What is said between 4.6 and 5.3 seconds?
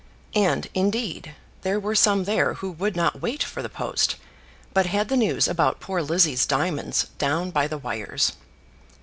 but had the